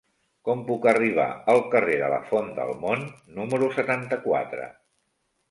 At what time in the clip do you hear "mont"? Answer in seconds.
2.87-3.05